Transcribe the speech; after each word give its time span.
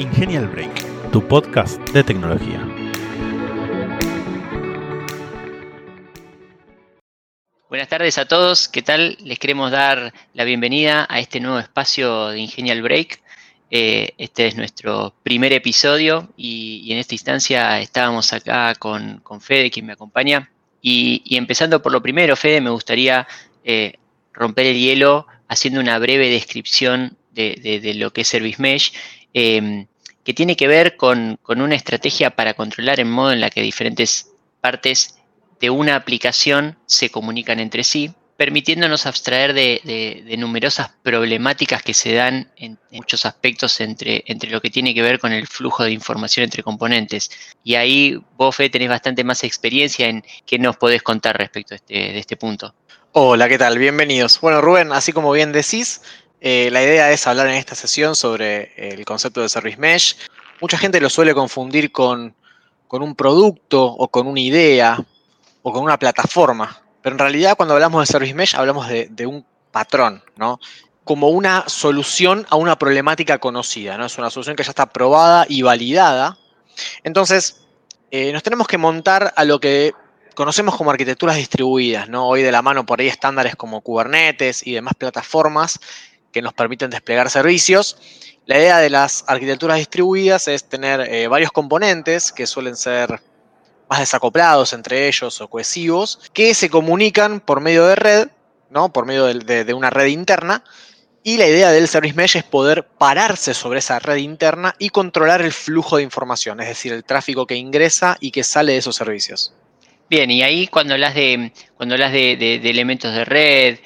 Ingenial 0.00 0.48
Break, 0.48 1.10
tu 1.12 1.28
podcast 1.28 1.78
de 1.90 2.02
tecnología. 2.02 2.66
Buenas 7.68 7.86
tardes 7.86 8.16
a 8.16 8.24
todos, 8.24 8.68
¿qué 8.68 8.80
tal? 8.80 9.18
Les 9.22 9.38
queremos 9.38 9.70
dar 9.70 10.14
la 10.32 10.44
bienvenida 10.44 11.06
a 11.10 11.20
este 11.20 11.38
nuevo 11.38 11.58
espacio 11.58 12.28
de 12.28 12.40
Ingenial 12.40 12.80
Break. 12.80 13.20
Eh, 13.70 14.14
este 14.16 14.46
es 14.46 14.56
nuestro 14.56 15.12
primer 15.22 15.52
episodio 15.52 16.30
y, 16.34 16.90
en 16.90 16.96
esta 16.96 17.14
instancia 17.14 17.78
estábamos 17.82 18.32
acá 18.32 18.74
con, 18.76 19.20
Fede, 19.42 19.70
quien 19.70 19.84
me 19.84 19.92
acompaña. 19.92 20.50
Y, 20.80 21.22
empezando 21.36 21.82
por 21.82 21.92
lo 21.92 22.00
primero, 22.00 22.36
Fede, 22.36 22.62
me 22.62 22.70
gustaría 22.70 23.28
eh, 23.64 23.96
romper 24.32 24.64
el 24.64 24.78
hielo 24.78 25.26
haciendo 25.46 25.78
una 25.78 25.98
breve 25.98 26.30
descripción 26.30 27.18
de, 27.32 27.92
lo 27.96 28.14
que 28.14 28.22
es 28.22 28.28
Service 28.28 28.62
Mesh. 28.62 28.94
Em, 29.34 29.86
que 30.24 30.34
tiene 30.34 30.56
que 30.56 30.68
ver 30.68 30.96
con, 30.96 31.38
una 31.46 31.74
estrategia 31.74 32.30
para 32.30 32.54
controlar 32.54 33.00
el 33.00 33.06
modo 33.06 33.32
en 33.32 33.40
la 33.40 33.50
que 33.50 33.62
diferentes 33.62 34.30
partes 34.60 35.16
de 35.60 35.70
una 35.70 35.96
aplicación 35.96 36.78
se 36.86 37.10
comunican 37.10 37.60
entre 37.60 37.84
sí, 37.84 38.12
permitiéndonos 38.36 39.04
abstraer 39.04 39.52
de, 39.52 40.36
numerosas 40.38 40.90
problemáticas 41.02 41.82
que 41.82 41.92
se 41.92 42.14
dan 42.14 42.50
en, 42.56 42.78
muchos 42.90 43.26
aspectos 43.26 43.80
entre, 43.80 44.24
entre, 44.26 44.50
lo 44.50 44.60
que 44.60 44.70
tiene 44.70 44.94
que 44.94 45.02
ver 45.02 45.18
con 45.18 45.32
el 45.32 45.46
flujo 45.46 45.84
de 45.84 45.92
información 45.92 46.44
entre 46.44 46.62
componentes. 46.62 47.30
Y 47.62 47.74
ahí 47.74 48.18
vos, 48.36 48.56
Fe, 48.56 48.70
tenés 48.70 48.88
bastante 48.88 49.24
más 49.24 49.44
experiencia 49.44 50.08
en 50.08 50.24
qué 50.46 50.58
nos 50.58 50.76
podés 50.76 51.02
contar 51.02 51.36
respecto 51.36 51.74
este, 51.74 51.94
de 51.94 52.18
este 52.18 52.36
punto. 52.36 52.74
Hola, 53.12 53.48
¿qué 53.48 53.58
tal? 53.58 53.76
Bienvenidos. 53.76 54.40
Bueno, 54.40 54.60
Rubén, 54.60 54.92
así 54.92 55.12
como 55.12 55.32
bien 55.32 55.50
decís, 55.52 56.00
eh, 56.40 56.70
la 56.70 56.82
idea 56.82 57.10
es 57.10 57.26
hablar 57.26 57.48
en 57.48 57.54
esta 57.54 57.74
sesión 57.74 58.16
sobre 58.16 58.72
el 58.76 59.04
concepto 59.04 59.42
de 59.42 59.48
Service 59.48 59.76
Mesh. 59.76 60.16
Mucha 60.60 60.78
gente 60.78 61.00
lo 61.00 61.10
suele 61.10 61.34
confundir 61.34 61.92
con, 61.92 62.34
un 62.88 63.14
producto 63.14 63.84
o 63.84 64.08
con 64.08 64.26
una 64.26 64.40
idea 64.40 64.98
o 65.62 65.72
con 65.72 65.82
una 65.82 65.98
plataforma, 65.98 66.82
pero 67.02 67.14
en 67.14 67.18
realidad 67.18 67.56
cuando 67.56 67.74
hablamos 67.74 68.00
de 68.00 68.12
Service 68.12 68.34
Mesh 68.34 68.56
hablamos 68.56 68.88
de, 68.88 69.26
un 69.26 69.44
patrón, 69.70 70.22
¿no? 70.36 70.58
Como 71.04 71.28
una 71.28 71.64
solución 71.68 72.46
a 72.48 72.56
una 72.56 72.78
problemática 72.78 73.38
conocida, 73.38 73.98
¿no? 73.98 74.06
Es 74.06 74.16
una 74.16 74.30
solución 74.30 74.56
que 74.56 74.64
ya 74.64 74.70
está 74.70 74.86
probada 74.86 75.44
y 75.48 75.62
validada. 75.62 76.38
Entonces, 77.04 77.62
eh, 78.10 78.32
nos 78.32 78.42
tenemos 78.42 78.66
que 78.66 78.78
montar 78.78 79.32
a 79.36 79.44
lo 79.44 79.60
que 79.60 79.92
conocemos 80.34 80.76
como 80.76 80.90
arquitecturas 80.90 81.36
distribuidas, 81.36 82.08
¿no? 82.08 82.26
Hoy 82.26 82.42
de 82.42 82.50
la 82.50 82.62
mano 82.62 82.86
por 82.86 83.00
ahí 83.00 83.08
estándares 83.08 83.56
como 83.56 83.82
Kubernetes 83.82 84.66
y 84.66 84.72
demás 84.72 84.94
plataformas 84.94 85.78
que 86.32 86.42
nos 86.42 86.52
permiten 86.54 86.90
desplegar 86.90 87.30
servicios. 87.30 87.96
La 88.46 88.58
idea 88.58 88.78
de 88.78 88.90
las 88.90 89.24
arquitecturas 89.26 89.78
distribuidas 89.78 90.48
es 90.48 90.64
tener 90.64 91.00
eh, 91.00 91.28
varios 91.28 91.52
componentes 91.52 92.32
que 92.32 92.46
suelen 92.46 92.76
ser 92.76 93.20
más 93.88 94.00
desacoplados 94.00 94.72
entre 94.72 95.08
ellos 95.08 95.40
o 95.40 95.48
cohesivos, 95.48 96.20
que 96.32 96.54
se 96.54 96.70
comunican 96.70 97.40
por 97.40 97.60
medio 97.60 97.86
de 97.86 97.96
red, 97.96 98.28
¿no? 98.70 98.92
por 98.92 99.04
medio 99.04 99.26
de, 99.26 99.74
una 99.74 99.90
red 99.90 100.06
interna, 100.06 100.62
y 101.24 101.36
la 101.36 101.46
idea 101.46 101.70
del 101.70 101.88
Service 101.88 102.14
Mesh 102.14 102.36
es 102.36 102.44
poder 102.44 102.84
pararse 102.84 103.52
sobre 103.52 103.80
esa 103.80 103.98
red 103.98 104.16
interna 104.16 104.74
y 104.78 104.90
controlar 104.90 105.42
el 105.42 105.52
flujo 105.52 105.96
de 105.96 106.04
información, 106.04 106.60
es 106.60 106.68
decir, 106.68 106.92
el 106.92 107.04
tráfico 107.04 107.46
que 107.46 107.56
ingresa 107.56 108.16
y 108.20 108.30
que 108.30 108.44
sale 108.44 108.72
de 108.72 108.78
esos 108.78 108.96
servicios. 108.96 109.52
Bien, 110.08 110.30
y 110.30 110.42
ahí 110.42 110.68
cuando 110.68 110.94
hablas 110.94 111.14
de, 111.14 111.52
cuando 111.76 111.96
hablas 111.96 112.12
de 112.12 112.60
elementos 112.64 113.12
de 113.12 113.24
red, 113.24 113.78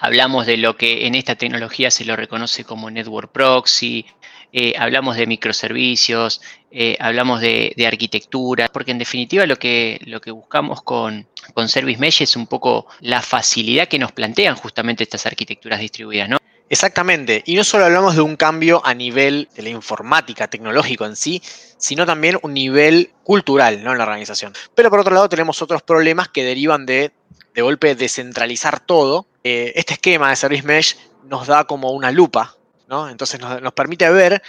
hablamos 0.00 0.46
de 0.46 0.56
lo 0.56 0.76
que 0.76 1.06
en 1.06 1.14
esta 1.14 1.36
tecnología 1.36 1.90
se 1.90 2.04
lo 2.04 2.16
reconoce 2.16 2.64
como 2.64 2.90
network 2.90 3.30
proxy, 3.30 4.06
eh, 4.52 4.74
hablamos 4.76 5.16
de 5.16 5.26
microservicios, 5.26 6.40
eh, 6.72 6.96
hablamos 6.98 7.40
de, 7.40 7.74
arquitectura, 7.86 8.68
porque 8.68 8.90
en 8.90 8.98
definitiva 8.98 9.46
lo 9.46 9.56
que, 9.56 10.00
lo 10.06 10.20
que 10.20 10.32
buscamos 10.32 10.82
con, 10.82 11.28
con 11.54 11.68
Service 11.68 12.00
Mesh 12.00 12.22
es 12.22 12.34
un 12.34 12.46
poco 12.46 12.86
la 13.00 13.22
facilidad 13.22 13.86
que 13.86 13.98
nos 13.98 14.12
plantean 14.12 14.56
justamente 14.56 15.04
estas 15.04 15.26
arquitecturas 15.26 15.78
distribuidas, 15.80 16.28
¿no? 16.28 16.39
Exactamente, 16.70 17.42
y 17.44 17.56
no 17.56 17.64
solo 17.64 17.84
hablamos 17.84 18.14
de 18.14 18.22
un 18.22 18.36
cambio 18.36 18.80
a 18.86 18.94
nivel 18.94 19.48
de 19.54 19.62
la 19.62 19.68
informática, 19.70 20.48
tecnológico 20.48 21.04
en 21.04 21.16
sí, 21.16 21.42
sino 21.76 22.06
también 22.06 22.38
un 22.42 22.54
nivel 22.54 23.10
cultural 23.24 23.82
¿no? 23.82 23.92
en 23.92 23.98
la 23.98 24.04
organización. 24.04 24.54
Pero 24.74 24.88
por 24.88 25.00
otro 25.00 25.12
lado 25.12 25.28
tenemos 25.28 25.60
otros 25.60 25.82
problemas 25.82 26.28
que 26.28 26.44
derivan 26.44 26.86
de, 26.86 27.12
de 27.54 27.62
golpe, 27.62 27.94
descentralizar 27.94 28.80
todo 28.80 29.26
eh, 29.42 29.72
este 29.74 29.94
esquema 29.94 30.30
de 30.30 30.36
Service 30.36 30.66
Mesh 30.66 30.96
nos 31.24 31.46
da 31.46 31.64
como 31.64 31.90
una 31.92 32.10
lupa, 32.10 32.56
¿no? 32.88 33.08
Entonces 33.08 33.40
nos, 33.40 33.72
permite 33.72 34.08
ver 34.10 34.42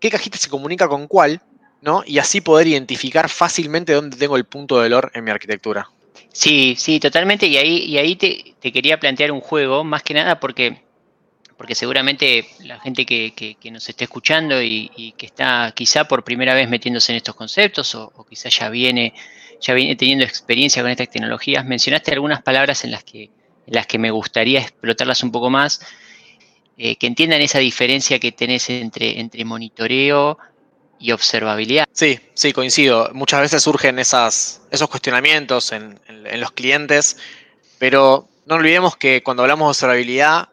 qué 0.00 0.10
cajita 0.10 0.38
se 0.38 0.48
comunica 0.48 0.88
con 0.88 1.06
cuál, 1.06 1.42
¿no? 1.82 2.02
Y 2.06 2.18
así 2.18 2.40
poder 2.40 2.66
identificar 2.66 3.28
fácilmente 3.28 3.92
dónde 3.92 4.16
tengo 4.16 4.36
el 4.36 4.44
punto 4.44 4.76
de 4.76 4.84
dolor 4.84 5.10
en 5.14 5.24
mi 5.24 5.30
arquitectura. 5.30 5.90
Sí, 6.32 6.76
sí, 6.78 6.98
totalmente. 6.98 7.46
Y 7.46 7.58
ahí, 7.58 7.78
y 7.84 7.98
ahí 7.98 8.16
te, 8.16 8.54
quería 8.72 8.98
plantear 8.98 9.32
un 9.32 9.40
juego, 9.40 9.84
más 9.84 10.02
que 10.02 10.14
nada 10.14 10.40
porque, 10.40 10.81
porque 11.62 11.76
seguramente 11.76 12.44
la 12.64 12.80
gente 12.80 13.06
que, 13.06 13.56
nos 13.70 13.88
esté 13.88 14.02
escuchando 14.02 14.60
y, 14.60 15.14
que 15.16 15.26
está 15.26 15.72
quizá 15.76 16.08
por 16.08 16.24
primera 16.24 16.54
vez 16.54 16.68
metiéndose 16.68 17.12
en 17.12 17.18
estos 17.18 17.36
conceptos 17.36 17.94
o, 17.94 18.12
o 18.16 18.24
quizá 18.24 18.48
ya 18.48 18.68
viene, 18.68 19.14
ya 19.60 19.72
viene 19.72 19.94
teniendo 19.94 20.24
experiencia 20.24 20.82
con 20.82 20.90
estas 20.90 21.08
tecnologías, 21.08 21.64
mencionaste 21.64 22.10
algunas 22.10 22.42
palabras 22.42 22.82
en 22.82 22.90
las 22.90 23.04
que 23.04 23.30
las 23.68 23.86
que 23.86 23.96
me 23.96 24.10
gustaría 24.10 24.58
explotarlas 24.58 25.22
un 25.22 25.30
poco 25.30 25.50
más, 25.50 25.80
eh, 26.78 26.96
que 26.96 27.06
entiendan 27.06 27.40
esa 27.40 27.60
diferencia 27.60 28.18
que 28.18 28.32
tenés 28.32 28.68
entre, 28.68 29.20
entre 29.20 29.44
monitoreo 29.44 30.38
y 30.98 31.12
observabilidad. 31.12 31.86
Sí, 31.92 32.18
sí, 32.34 32.52
coincido. 32.52 33.08
Muchas 33.12 33.40
veces 33.40 33.62
surgen 33.62 34.00
esos 34.00 34.60
cuestionamientos 34.90 35.70
en, 35.70 36.00
los 36.40 36.50
clientes, 36.50 37.18
pero 37.78 38.28
no 38.46 38.56
olvidemos 38.56 38.96
que 38.96 39.22
cuando 39.22 39.44
hablamos 39.44 39.66
de 39.66 39.70
observabilidad 39.70 40.48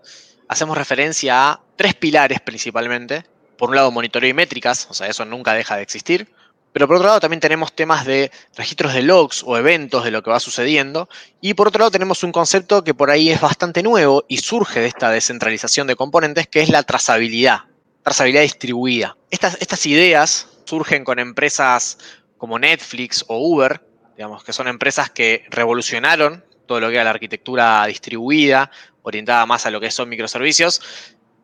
hacemos 0.50 0.78
referencia 0.78 1.52
a 1.52 1.62
tres 1.78 1.94
pilares 1.94 2.42
principalmente. 2.42 3.24
Por 3.58 3.70
un 3.70 3.76
lado, 3.76 3.92
monitoreo 3.92 4.30
y 4.30 4.34
métricas, 4.34 4.88
o 4.90 4.94
sea, 4.94 5.08
eso 5.08 5.24
nunca 5.24 5.54
deja 5.54 5.78
de 5.78 5.84
existir. 5.84 6.30
Pero 6.72 6.88
por 6.88 6.98
otro 6.98 7.08
lado 7.08 7.20
también 7.20 7.40
tenemos 7.40 7.74
temas 7.74 8.06
de 8.06 8.32
registros 8.56 8.94
de 8.94 9.02
logs 9.02 9.44
o 9.46 9.58
eventos 9.58 10.04
de 10.04 10.12
lo 10.12 10.22
que 10.22 10.30
va 10.30 10.40
sucediendo. 10.40 11.10
Y 11.42 11.54
por 11.54 11.68
otro 11.68 11.80
lado 11.80 11.92
tenemos 11.92 12.24
un 12.24 12.32
concepto 12.32 12.84
que 12.84 12.94
por 12.94 13.10
ahí 13.10 13.30
es 13.30 13.42
bastante 13.42 13.82
nuevo 13.82 14.26
y 14.28 14.38
surge 14.38 14.80
de 14.82 14.88
esta 14.88 15.10
descentralización 15.10 15.88
de 15.88 15.96
componentes, 15.96 16.48
que 16.48 16.62
es 16.62 16.70
la 16.70 16.84
trazabilidad, 16.84 17.62
trazabilidad 18.04 18.44
distribuida. 18.44 19.18
Estas, 19.31 19.58
estas 19.62 19.86
ideas 19.86 20.48
surgen 20.66 21.04
con 21.04 21.18
empresas 21.18 21.98
como 22.38 22.60
Netflix 22.60 23.26
o 23.28 23.38
Uber, 23.38 23.81
digamos, 24.16 24.44
que 24.44 24.54
son 24.54 24.68
empresas 24.68 25.10
que 25.10 25.46
revolucionaron 25.50 26.44
todo 26.70 26.80
lo 26.80 26.90
que 26.90 26.96
era 26.96 27.04
la 27.04 27.10
arquitectura 27.10 27.84
distribuida, 27.88 28.70
orientada 29.04 29.46
más 29.46 29.66
a 29.66 29.72
lo 29.72 29.80
que 29.80 29.92
son 29.92 30.10
microservicios, 30.10 30.82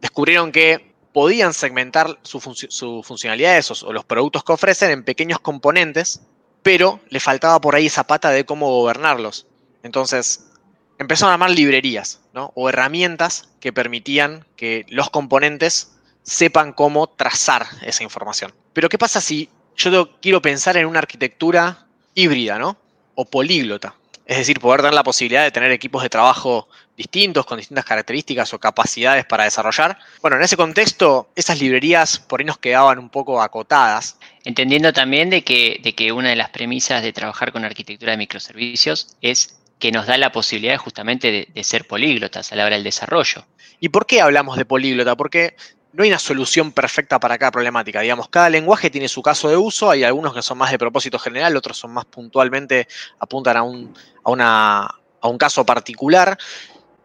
descubrieron 0.01 0.51
que 0.51 0.93
podían 1.13 1.53
segmentar 1.53 2.19
sus 2.23 2.43
su 2.69 3.01
funcionalidades 3.03 3.83
o, 3.83 3.93
los 3.93 4.03
productos 4.03 4.43
que 4.43 4.51
ofrecen 4.51 4.91
en 4.91 5.03
pequeños 5.03 5.39
componentes, 5.39 6.21
pero 6.61 6.99
le 7.09 7.19
faltaba 7.19 7.61
por 7.61 7.75
ahí 7.75 7.85
esa 7.85 8.05
pata 8.05 8.31
de 8.31 8.45
cómo 8.45 8.67
gobernarlos. 8.69 9.47
Entonces, 9.81 10.51
empezaron 10.97 11.31
a 11.31 11.35
armar 11.35 11.51
librerías 11.51 12.21
o 12.33 12.69
herramientas 12.69 13.49
que 13.59 13.71
permitían 13.71 14.45
que 14.55 14.85
los 14.89 15.09
componentes 15.09 15.93
sepan 16.23 16.73
cómo 16.73 17.07
trazar 17.07 17.65
esa 17.83 18.03
información. 18.03 18.53
Pero 18.73 18.89
¿qué 18.89 18.97
pasa 18.97 19.21
si 19.21 19.49
yo 19.77 20.19
quiero 20.19 20.41
pensar 20.41 20.75
en 20.75 20.85
una 20.85 20.99
arquitectura 20.99 21.85
híbrida 22.13 22.57
¿no? 22.57 22.77
o 23.13 23.25
políglota? 23.25 23.95
Es 24.25 24.37
decir, 24.37 24.59
poder 24.59 24.81
tener 24.81 24.95
la 24.95 25.03
posibilidad 25.03 25.43
de 25.43 25.51
tener 25.51 25.71
equipos 25.71 26.01
de 26.01 26.09
trabajo 26.09 26.67
distintos, 26.95 27.45
con 27.45 27.57
distintas 27.57 27.85
características 27.85 28.53
o 28.53 28.59
capacidades 28.59 29.25
para 29.25 29.43
desarrollar. 29.43 29.97
Bueno, 30.21 30.37
en 30.37 30.43
ese 30.43 30.57
contexto, 30.57 31.29
esas 31.35 31.59
librerías 31.59 32.19
por 32.19 32.39
ahí 32.39 32.45
nos 32.45 32.57
quedaban 32.57 32.99
un 32.99 33.09
poco 33.09 33.41
acotadas. 33.41 34.17
Entendiendo 34.43 34.93
también 34.93 35.29
de 35.29 35.43
que, 35.43 35.79
de 35.83 35.93
que 35.93 36.11
una 36.11 36.29
de 36.29 36.35
las 36.35 36.49
premisas 36.49 37.03
de 37.03 37.13
trabajar 37.13 37.51
con 37.51 37.65
arquitectura 37.65 38.11
de 38.11 38.17
microservicios 38.17 39.17
es 39.21 39.57
que 39.79 39.91
nos 39.91 40.07
da 40.07 40.17
la 40.17 40.31
posibilidad 40.31 40.77
justamente 40.77 41.31
de, 41.31 41.47
de 41.53 41.63
ser 41.63 41.85
políglotas 41.85 42.51
a 42.51 42.55
la 42.55 42.65
hora 42.65 42.75
del 42.75 42.83
desarrollo. 42.83 43.45
¿Y 43.79 43.89
por 43.89 44.05
qué 44.05 44.21
hablamos 44.21 44.57
de 44.57 44.65
políglota? 44.65 45.17
Porque 45.17 45.57
no 45.91 46.03
hay 46.03 46.09
una 46.09 46.19
solución 46.19 46.71
perfecta 46.71 47.19
para 47.19 47.37
cada 47.37 47.51
problemática. 47.51 47.99
Digamos, 47.99 48.29
cada 48.29 48.49
lenguaje 48.49 48.89
tiene 48.89 49.09
su 49.09 49.21
caso 49.21 49.49
de 49.49 49.57
uso, 49.57 49.89
hay 49.89 50.03
algunos 50.03 50.33
que 50.33 50.41
son 50.41 50.57
más 50.57 50.71
de 50.71 50.77
propósito 50.77 51.19
general, 51.19 51.55
otros 51.57 51.77
son 51.77 51.91
más 51.91 52.05
puntualmente, 52.05 52.87
apuntan 53.19 53.57
a 53.57 53.63
un, 53.63 53.93
a 54.23 54.95
a 55.25 55.27
un 55.27 55.37
caso 55.37 55.65
particular. 55.65 56.37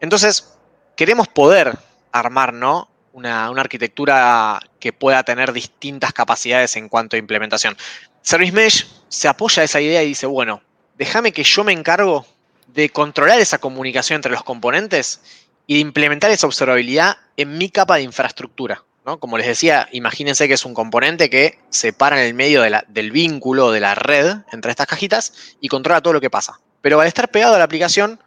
Entonces, 0.00 0.55
queremos 0.97 1.29
poder 1.29 1.79
armar 2.12 2.52
¿no? 2.52 2.88
una, 3.12 3.47
arquitectura 3.47 4.61
que 4.79 4.93
pueda 4.93 5.23
tener 5.23 5.52
distintas 5.52 6.12
capacidades 6.12 6.76
en 6.76 6.88
cuanto 6.88 7.17
a 7.17 7.19
implementación. 7.19 7.76
Service 8.23 8.52
Mesh 8.52 8.87
se 9.08 9.29
apoya 9.29 9.62
a 9.62 9.64
esa 9.64 9.81
idea 9.81 10.02
y 10.02 10.08
dice, 10.08 10.26
bueno, 10.26 10.62
déjame 10.97 11.32
que 11.32 11.44
yo 11.44 11.64
me 11.64 11.73
encargo 11.73 12.26
de 12.69 12.91
controlar 12.91 13.41
esa 13.41 13.58
comunicación 13.58 14.17
entre 14.17 14.32
los 14.32 14.44
componentes 14.44 15.20
y 15.67 15.75
de 15.75 15.81
implementar 15.81 16.31
esa 16.31 16.47
observabilidad 16.47 17.17
en 17.37 17.58
mi 17.58 17.70
capa 17.70 17.97
de 17.97 18.02
infraestructura. 18.02 18.85
Como 19.19 19.38
les 19.38 19.47
decía, 19.47 19.88
imagínense 19.91 20.47
que 20.47 20.55
es 20.55 20.64
un 20.64 20.75
componente 20.75 21.31
que 21.31 21.58
se 21.70 21.93
para 21.93 22.20
en 22.20 22.29
el 22.29 22.35
medio 22.35 22.62
del 22.62 23.11
vínculo 23.11 23.73
de 23.73 23.81
la 23.81 23.97
red 23.97 24.37
entre 24.52 24.70
estas 24.70 24.87
cajitas 24.87 25.56
y 25.61 25.69
controla 25.69 26.00
todo 26.00 26.12
lo 26.12 26.20
que 26.20 26.31
pasa. 26.31 26.61
Pero 26.81 27.00
al 27.00 27.08
estar 27.08 27.29
pegado 27.31 27.56
a 27.56 27.58
la 27.58 27.64
aplicación, 27.64 28.20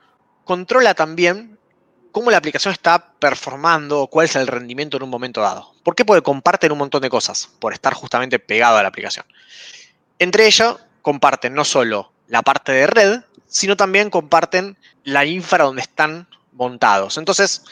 controla 0.44 0.94
también 0.94 1.58
cómo 2.14 2.32
la 2.32 2.38
aplicación 2.38 2.72
está 2.72 3.14
performando 3.20 4.08
cuál 4.08 4.26
es 4.26 4.36
el 4.38 4.48
rendimiento 4.48 4.96
en 4.96 5.04
un 5.04 5.10
momento 5.10 5.42
dado. 5.42 5.74
¿Por 5.84 5.96
qué? 5.96 6.06
Porque 6.06 6.22
comparten 6.22 6.72
un 6.72 6.78
montón 6.78 7.02
de 7.02 7.10
cosas 7.10 7.50
por 7.60 7.74
estar 7.74 7.94
justamente 7.94 8.40
pegado 8.40 8.78
a 8.78 8.84
la 8.84 8.88
aplicación. 8.88 9.26
Entre 10.20 10.46
ellos, 10.46 10.78
comparten 11.02 11.56
no 11.56 11.66
solo 11.66 12.14
la 12.28 12.44
parte 12.44 12.72
de 12.72 12.88
red, 12.88 13.22
sino 13.48 13.76
también 13.76 14.12
comparten 14.12 14.78
la 15.04 15.26
infra 15.26 15.66
donde 15.66 15.82
están 15.82 16.28
montados. 16.54 17.18
Entonces, 17.18 17.64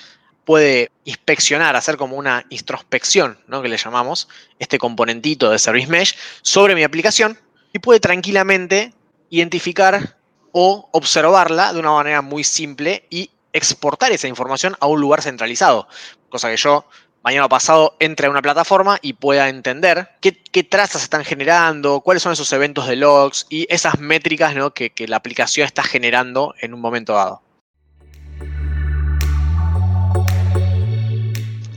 puede 0.44 0.92
inspeccionar, 1.06 1.76
hacer 1.76 1.98
como 1.98 2.16
una 2.16 2.44
introspección, 2.50 3.40
¿no? 3.48 3.62
que 3.62 3.70
le 3.70 3.78
llamamos, 3.78 4.28
este 4.58 4.80
componentito 4.80 5.52
de 5.52 5.60
Service 5.60 5.88
Mesh 5.88 6.18
sobre 6.42 6.74
mi 6.74 6.84
aplicación 6.84 7.38
y 7.74 7.80
puede 7.80 8.00
tranquilamente 8.00 8.92
identificar 9.30 10.18
o 10.52 10.90
observarla 10.92 11.74
de 11.74 11.80
una 11.80 11.92
manera 11.92 12.24
muy 12.24 12.44
simple 12.44 13.06
y 13.12 13.30
exportar 13.54 14.12
esa 14.12 14.28
información 14.28 14.76
a 14.80 14.88
un 14.88 15.02
lugar 15.02 15.22
centralizado. 15.22 15.88
Cosa 16.30 16.50
que 16.50 16.58
yo 16.58 16.86
mañana 17.24 17.48
pasado 17.48 17.96
entre 18.00 18.28
a 18.28 18.30
una 18.30 18.42
plataforma 18.42 18.98
y 19.02 19.14
pueda 19.14 19.50
entender 19.50 20.10
qué, 20.22 20.64
trazas 20.64 21.04
están 21.04 21.24
generando, 21.24 22.02
cuáles 22.02 22.24
son 22.24 22.34
esos 22.34 22.52
eventos 22.54 22.88
de 22.88 22.96
logs 22.96 23.46
y 23.50 23.68
esas 23.70 24.00
métricas 24.00 24.56
que, 24.74 24.90
que 24.90 25.08
la 25.08 25.18
aplicación 25.18 25.66
está 25.66 25.84
generando 25.84 26.56
en 26.60 26.74
un 26.74 26.82
momento 26.82 27.14
dado. 27.14 27.42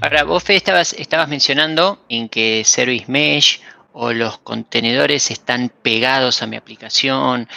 Ahora, 0.00 0.24
vos, 0.24 0.44
estabas 0.50 1.28
mencionando 1.28 2.04
en 2.10 2.28
que 2.28 2.62
Service 2.66 3.06
Mesh 3.08 3.62
o 3.94 4.12
los 4.12 4.36
contenedores 4.38 5.30
están 5.30 5.70
pegados 5.82 6.42
a 6.42 6.46
mi 6.46 6.56
aplicación. 6.56 7.48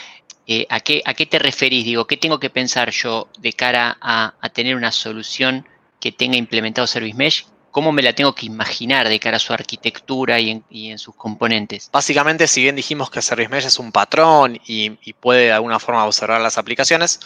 Eh, 0.50 0.66
¿a, 0.70 0.80
qué, 0.80 1.02
¿A 1.06 1.14
qué 1.14 1.26
te 1.26 1.40
referís? 1.40 1.84
Digo, 1.84 2.08
¿qué 2.08 2.16
tengo 2.16 2.40
que 2.40 2.50
pensar 2.50 2.90
yo 2.92 3.28
de 3.38 3.52
cara 3.52 3.98
a, 4.00 4.34
tener 4.54 4.78
una 4.78 4.94
solución 4.94 5.68
que 6.00 6.14
tenga 6.14 6.38
implementado 6.38 6.88
Service 6.88 7.18
Mesh? 7.18 7.48
¿Cómo 7.72 7.92
me 7.92 8.02
la 8.02 8.14
tengo 8.14 8.34
que 8.34 8.46
imaginar 8.46 9.10
de 9.10 9.20
cara 9.20 9.38
a 9.38 9.42
su 9.42 9.52
arquitectura 9.52 10.40
y 10.40 10.64
en, 10.72 10.98
sus 10.98 11.16
componentes? 11.16 11.90
Básicamente, 11.92 12.48
si 12.48 12.62
bien 12.62 12.78
dijimos 12.78 13.12
que 13.12 13.22
Service 13.22 13.50
Mesh 13.50 13.66
es 13.66 13.78
un 13.78 13.92
patrón 13.92 14.58
y, 14.66 14.92
puede 15.20 15.48
de 15.48 15.52
alguna 15.52 15.80
forma 15.80 16.06
observar 16.06 16.40
las 16.40 16.58
aplicaciones, 16.58 17.20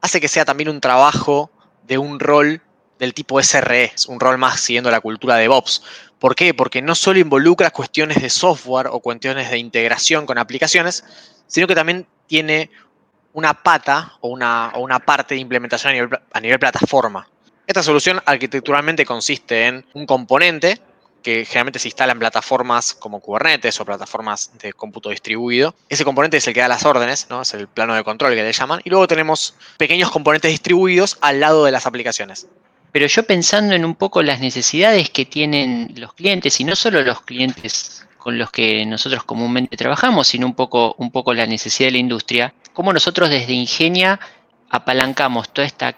hace 0.00 0.20
que 0.20 0.28
sea 0.28 0.44
también 0.44 0.68
un 0.68 0.80
trabajo 0.80 1.50
de 1.82 1.98
un 1.98 2.20
rol 2.20 2.62
del 3.00 3.12
tipo 3.12 3.42
SRE, 3.42 3.92
un 4.06 4.20
rol 4.20 4.38
más 4.38 4.60
siguiendo 4.60 4.90
la 4.90 5.00
cultura 5.00 5.34
de 5.34 5.42
DevOps. 5.42 5.82
¿Por 6.18 6.34
qué? 6.34 6.52
Porque 6.52 6.82
no 6.82 6.94
solo 6.94 7.18
involucra 7.18 7.70
cuestiones 7.70 8.20
de 8.20 8.30
software 8.30 8.88
o 8.90 9.00
cuestiones 9.00 9.50
de 9.50 9.58
integración 9.58 10.26
con 10.26 10.38
aplicaciones, 10.38 11.04
sino 11.46 11.66
que 11.66 11.74
también 11.74 12.06
tiene 12.26 12.70
una 13.32 13.54
pata 13.54 14.14
o 14.20 14.28
una, 14.28 14.72
una 14.76 14.98
parte 14.98 15.34
de 15.34 15.40
implementación 15.40 16.10
a 16.32 16.40
nivel, 16.40 16.58
plataforma. 16.58 17.28
Esta 17.66 17.82
solución 17.82 18.20
arquitecturalmente 18.24 19.04
consiste 19.04 19.66
en 19.66 19.86
un 19.94 20.06
componente 20.06 20.80
que 21.22 21.44
generalmente 21.44 21.78
se 21.78 21.88
instala 21.88 22.12
en 22.12 22.18
plataformas 22.18 22.94
como 22.94 23.20
Kubernetes 23.20 23.80
o 23.80 23.84
plataformas 23.84 24.52
de 24.58 24.72
cómputo 24.72 25.10
distribuido. 25.10 25.74
Ese 25.88 26.04
componente 26.04 26.38
es 26.38 26.46
el 26.46 26.54
que 26.54 26.60
da 26.60 26.68
las 26.68 26.84
órdenes, 26.84 27.26
¿no? 27.28 27.42
es 27.42 27.54
el 27.54 27.68
plano 27.68 27.94
de 27.94 28.04
control 28.04 28.34
que 28.34 28.42
le 28.42 28.52
llaman. 28.52 28.80
Y 28.84 28.90
luego 28.90 29.06
tenemos 29.06 29.54
pequeños 29.76 30.10
componentes 30.10 30.50
distribuidos 30.50 31.18
al 31.20 31.40
lado 31.40 31.64
de 31.64 31.72
las 31.72 31.86
aplicaciones. 31.86 32.48
Pero 32.92 33.06
yo 33.06 33.22
pensando 33.24 33.74
en 33.74 33.84
un 33.84 33.94
poco 33.94 34.22
las 34.22 34.40
necesidades 34.40 35.10
que 35.10 35.24
tienen 35.24 35.94
los 35.96 36.14
clientes, 36.14 36.60
y 36.60 36.64
no 36.64 36.74
solo 36.74 37.02
los 37.02 37.22
clientes 37.22 38.06
con 38.18 38.38
los 38.38 38.50
que 38.50 38.84
nosotros 38.86 39.24
comúnmente 39.24 39.76
trabajamos, 39.76 40.28
sino 40.28 40.46
un 40.46 40.54
poco, 40.54 40.94
un 40.98 41.10
poco 41.10 41.34
la 41.34 41.46
necesidad 41.46 41.88
de 41.88 41.92
la 41.92 41.98
industria, 41.98 42.54
cómo 42.72 42.92
nosotros 42.92 43.30
desde 43.30 43.52
Ingenia 43.52 44.18
apalancamos 44.70 45.52
todo 45.52 45.64
esta, 45.64 45.96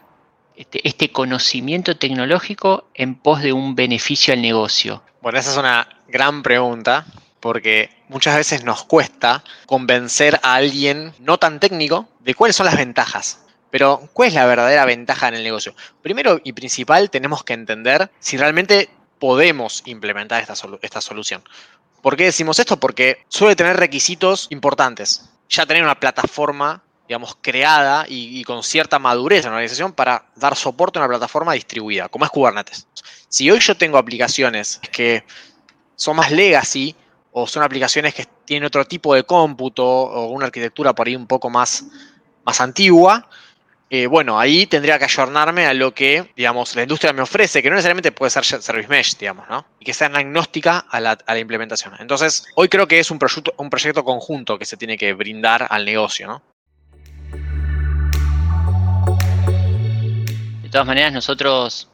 este, 0.54 0.86
este 0.86 1.10
conocimiento 1.10 1.96
tecnológico 1.96 2.88
en 2.94 3.14
pos 3.14 3.42
de 3.42 3.52
un 3.52 3.74
beneficio 3.74 4.34
al 4.34 4.42
negocio. 4.42 5.02
Bueno, 5.22 5.38
esa 5.38 5.50
es 5.50 5.56
una 5.56 5.88
gran 6.08 6.42
pregunta, 6.42 7.06
porque 7.40 7.90
muchas 8.08 8.36
veces 8.36 8.64
nos 8.64 8.84
cuesta 8.84 9.42
convencer 9.66 10.38
a 10.42 10.54
alguien 10.54 11.12
no 11.18 11.38
tan 11.38 11.58
técnico 11.58 12.08
de 12.20 12.34
cuáles 12.34 12.56
son 12.56 12.66
las 12.66 12.76
ventajas. 12.76 13.40
Pero, 13.70 14.08
¿cuál 14.12 14.28
es 14.28 14.34
la 14.34 14.46
verdadera 14.46 14.84
ventaja 14.84 15.28
en 15.28 15.34
el 15.34 15.44
negocio? 15.44 15.74
Primero 16.02 16.40
y 16.42 16.52
principal, 16.52 17.10
tenemos 17.10 17.44
que 17.44 17.52
entender 17.52 18.10
si 18.18 18.36
realmente 18.36 18.90
podemos 19.20 19.82
implementar 19.84 20.42
esta, 20.42 21.00
solución. 21.00 21.44
¿Por 22.02 22.16
qué 22.16 22.24
decimos 22.24 22.58
esto? 22.58 22.80
Porque 22.80 23.24
suele 23.28 23.54
tener 23.54 23.76
requisitos 23.76 24.48
importantes. 24.50 25.30
Ya 25.48 25.66
tener 25.66 25.82
una 25.82 26.00
plataforma, 26.00 26.82
digamos, 27.06 27.36
creada 27.40 28.06
y, 28.08 28.42
con 28.44 28.62
cierta 28.62 28.98
madurez 28.98 29.44
en 29.44 29.50
la 29.50 29.56
organización 29.56 29.92
para 29.92 30.24
dar 30.34 30.56
soporte 30.56 30.98
a 30.98 31.02
una 31.02 31.08
plataforma 31.08 31.52
distribuida, 31.52 32.08
como 32.08 32.24
es 32.24 32.30
Kubernetes. 32.30 32.86
Si 33.28 33.50
hoy 33.50 33.60
yo 33.60 33.76
tengo 33.76 33.98
aplicaciones 33.98 34.80
que 34.90 35.24
son 35.94 36.16
más 36.16 36.32
legacy 36.32 36.96
o 37.32 37.46
son 37.46 37.62
aplicaciones 37.62 38.14
que 38.14 38.26
tienen 38.44 38.66
otro 38.66 38.84
tipo 38.86 39.14
de 39.14 39.24
cómputo 39.24 39.84
o 39.84 40.26
una 40.28 40.46
arquitectura 40.46 40.94
por 40.94 41.06
ahí 41.06 41.14
un 41.14 41.26
poco 41.26 41.50
más, 41.50 41.84
más 42.44 42.60
antigua, 42.60 43.28
eh, 43.92 44.06
bueno, 44.06 44.38
ahí 44.38 44.66
tendría 44.66 45.00
que 45.00 45.06
ayornarme 45.06 45.66
a 45.66 45.74
lo 45.74 45.92
que, 45.92 46.32
digamos, 46.36 46.76
la 46.76 46.82
industria 46.82 47.12
me 47.12 47.22
ofrece, 47.22 47.60
que 47.60 47.68
no 47.68 47.74
necesariamente 47.74 48.12
puede 48.12 48.30
ser 48.30 48.44
Service 48.44 48.86
Mesh, 48.88 49.18
digamos, 49.18 49.48
¿no? 49.50 49.66
Y 49.80 49.84
que 49.84 49.92
sea 49.92 50.06
agnóstica 50.06 50.86
a 50.88 51.00
la, 51.00 51.18
implementación. 51.36 51.94
Entonces, 51.98 52.46
hoy 52.54 52.68
creo 52.68 52.86
que 52.86 53.00
es 53.00 53.10
un 53.10 53.18
proyecto, 53.18 53.52
un 53.56 53.68
proyecto 53.68 54.04
conjunto 54.04 54.60
que 54.60 54.64
se 54.64 54.76
tiene 54.76 54.96
que 54.96 55.12
brindar 55.12 55.66
al 55.68 55.84
negocio, 55.84 56.28
¿no? 56.28 56.42
De 60.62 60.68
todas 60.70 60.86
maneras, 60.86 61.12
nosotros, 61.12 61.90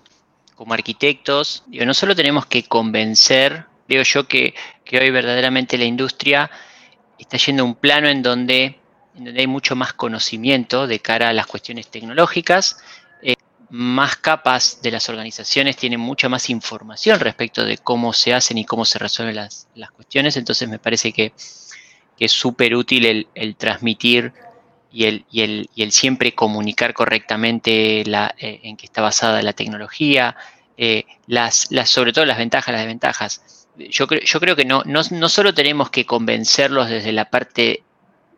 como 0.55 0.75
arquitectos, 0.75 1.65
digo, 1.67 1.87
no 1.87 1.95
solo 1.95 2.15
tenemos 2.15 2.45
que 2.45 2.65
convencer, 2.65 3.65
digo 3.89 4.03
yo, 4.03 4.29
que, 4.29 4.55
que 4.85 4.99
hoy 4.99 5.11
verdaderamente 5.11 5.79
la 5.79 5.87
industria 5.87 6.51
está 7.19 7.39
yendo 7.39 7.63
a 7.63 7.67
un 7.67 7.75
plano 7.75 8.09
en 8.11 8.23
donde 8.23 8.79
donde 9.17 9.41
hay 9.41 9.47
mucho 9.47 9.77
más 9.77 9.93
conocimiento 9.93 10.87
de 10.87 11.01
cara 11.01 11.31
a 11.31 11.33
las 11.33 11.47
cuestiones 11.47 11.89
tecnológicas, 11.89 12.79
eh, 13.23 13.35
más 13.71 14.17
capas 14.17 14.81
de 14.83 14.91
las 14.91 15.09
organizaciones 15.09 15.77
tienen 15.77 16.01
mucha 16.01 16.29
más 16.29 16.51
información 16.51 17.19
respecto 17.21 17.65
de 17.65 17.79
cómo 17.79 18.13
se 18.13 18.35
hacen 18.35 18.59
y 18.59 18.65
cómo 18.65 18.85
se 18.85 18.99
resuelven 18.99 19.37
las, 19.37 19.67
cuestiones, 19.95 20.37
entonces 20.37 20.69
me 20.69 20.79
parece 20.79 21.13
que, 21.13 21.33
es 22.19 22.33
súper 22.33 22.75
útil 22.75 23.29
el, 23.35 23.57
transmitir 23.57 24.33
y 24.91 25.05
el, 25.05 25.27
el, 25.77 25.93
siempre 25.93 26.35
comunicar 26.35 26.95
correctamente 26.95 28.01
eh, 28.01 28.35
en 28.39 28.79
qué 28.79 28.87
está 28.87 29.03
basada 29.03 29.43
la 29.43 29.53
tecnología, 29.53 30.35
eh, 30.79 31.05
las, 31.27 31.67
las, 31.71 31.91
sobre 31.91 32.15
todo 32.15 32.25
las 32.25 32.39
ventajas, 32.39 32.73
las 32.73 32.81
desventajas. 32.81 33.67
Yo, 33.77 34.07
yo 34.07 34.41
creo 34.41 34.57
que 34.57 34.65
no, 34.65 34.83
no, 34.87 35.03
no 35.11 35.29
solo 35.29 35.53
tenemos 35.53 35.91
que 35.91 36.07
convencerlos 36.07 36.89
desde 36.89 37.13
la 37.13 37.27
parte 37.27 37.83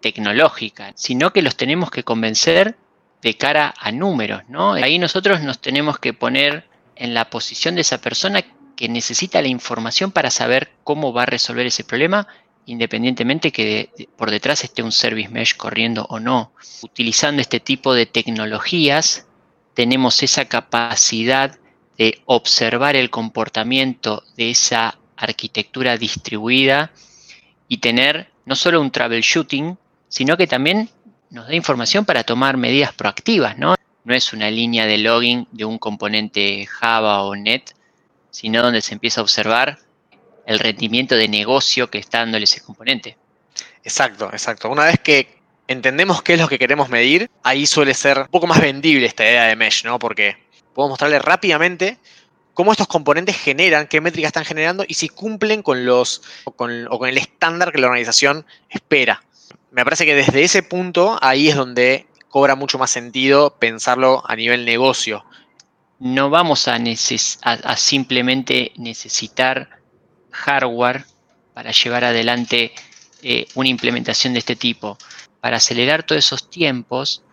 tecnológica, 0.00 0.92
sino 0.94 1.32
que 1.32 1.42
los 1.42 1.56
tenemos 1.56 1.90
que 1.90 2.04
convencer 2.04 2.76
de 3.22 3.36
cara 3.36 3.74
a 3.78 3.90
números, 3.90 4.42
¿no? 4.48 4.74
Ahí 4.74 4.98
nosotros 4.98 5.42
nos 5.42 5.60
tenemos 5.60 5.98
que 5.98 6.14
poner 6.14 6.68
en 6.94 7.14
la 7.14 7.30
posición 7.30 7.74
de 7.74 7.80
esa 7.82 7.98
persona 8.00 8.44
que 8.76 8.88
necesita 8.88 9.42
la 9.42 9.48
información 9.48 10.12
para 10.12 10.30
saber 10.30 10.70
cómo 10.84 11.12
va 11.12 11.24
a 11.24 11.26
resolver 11.26 11.66
ese 11.66 11.84
problema, 11.84 12.28
independientemente 12.66 13.50
que 13.50 13.90
por 14.16 14.30
detrás 14.30 14.62
esté 14.62 14.82
un 14.82 14.92
service 14.92 15.30
mesh 15.30 15.56
corriendo 15.56 16.06
o 16.10 16.20
no. 16.20 16.52
Utilizando 16.82 17.42
este 17.42 17.58
tipo 17.58 17.92
de 17.92 18.06
tecnologías, 18.06 19.26
tenemos 19.74 20.22
esa 20.22 20.44
capacidad 20.44 21.58
de 21.96 22.22
observar 22.26 22.94
el 22.94 23.10
comportamiento 23.10 24.22
de 24.36 24.50
esa 24.50 24.98
arquitectura 25.16 25.96
distribuida 25.96 26.92
y 27.66 27.78
tener 27.78 28.30
no 28.44 28.54
solo 28.54 28.80
un 28.80 28.90
troubleshooting, 28.90 29.76
sino 30.08 30.36
que 30.36 30.46
también 30.46 30.90
nos 31.30 31.46
da 31.46 31.54
información 31.54 32.04
para 32.04 32.24
tomar 32.24 32.56
medidas 32.56 32.92
proactivas, 32.92 33.58
¿no? 33.58 33.74
No 34.04 34.14
es 34.14 34.32
una 34.32 34.50
línea 34.50 34.86
de 34.86 34.98
login 34.98 35.46
de 35.52 35.64
un 35.64 35.78
componente 35.78 36.66
Java 36.66 37.22
o 37.22 37.36
Net, 37.36 37.74
sino 38.30 38.62
donde 38.62 38.80
se 38.80 38.94
empieza 38.94 39.20
a 39.20 39.24
observar 39.24 39.78
el 40.46 40.58
rendimiento 40.58 41.14
de 41.14 41.28
negocio 41.28 41.90
que 41.90 41.98
está 41.98 42.20
dándole 42.20 42.44
ese 42.44 42.62
componente. 42.62 43.18
Exacto, 43.84 44.30
exacto. 44.32 44.70
Una 44.70 44.84
vez 44.84 44.98
que 45.00 45.38
entendemos 45.66 46.22
qué 46.22 46.34
es 46.34 46.40
lo 46.40 46.48
que 46.48 46.58
queremos 46.58 46.88
medir, 46.88 47.30
ahí 47.42 47.66
suele 47.66 47.92
ser 47.92 48.20
un 48.20 48.28
poco 48.28 48.46
más 48.46 48.60
vendible 48.60 49.06
esta 49.06 49.24
idea 49.24 49.44
de 49.44 49.56
mesh, 49.56 49.84
¿no? 49.84 49.98
Porque 49.98 50.38
podemos 50.72 50.92
mostrarle 50.92 51.18
rápidamente 51.18 51.98
cómo 52.54 52.72
estos 52.72 52.88
componentes 52.88 53.36
generan, 53.36 53.86
qué 53.86 54.00
métricas 54.00 54.30
están 54.30 54.46
generando 54.46 54.84
y 54.88 54.94
si 54.94 55.10
cumplen 55.10 55.62
con 55.62 55.84
los 55.84 56.22
o 56.44 56.52
con 56.52 57.08
el 57.08 57.18
estándar 57.18 57.70
que 57.70 57.78
la 57.78 57.88
organización 57.88 58.46
espera 58.70 59.22
me 59.70 59.84
parece 59.84 60.06
que 60.06 60.14
desde 60.14 60.42
ese 60.42 60.62
punto 60.62 61.18
ahí 61.22 61.48
es 61.48 61.56
donde 61.56 62.06
cobra 62.28 62.56
mucho 62.56 62.78
más 62.78 62.90
sentido 62.90 63.56
pensarlo 63.58 64.22
a 64.26 64.36
nivel 64.36 64.64
negocio. 64.64 65.24
no 65.98 66.30
vamos 66.30 66.68
a, 66.68 67.76
simplemente 67.76 68.72
necesitar 68.76 69.80
hardware 70.30 71.04
para 71.54 71.72
llevar 71.72 72.04
adelante 72.04 72.72
eh, 73.22 73.46
una 73.54 73.68
implementación 73.68 74.32
de 74.32 74.38
este 74.38 74.54
tipo. 74.54 74.96
Para 75.40 75.56
acelerar 75.56 76.04
todos 76.04 76.24
esos 76.24 76.50
tiempos, 76.50 77.24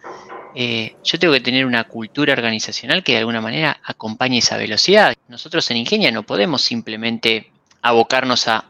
eh, 0.56 0.96
yo 1.04 1.20
tengo 1.20 1.34
que 1.34 1.42
tener 1.42 1.66
una 1.66 1.84
cultura 1.84 2.34
organizacional 2.34 3.04
que 3.04 3.12
de 3.12 3.20
alguna 3.20 3.42
manera 3.42 3.80
acompañe 3.84 4.40
esa 4.40 4.58
velocidad. 4.58 5.16
Nosotros 5.28 5.70
en 5.70 5.78
Ingenia 5.78 6.12
no 6.12 6.24
podemos 6.24 6.64
simplemente 6.64 7.52
abocarnos 7.82 8.48
a 8.48 8.66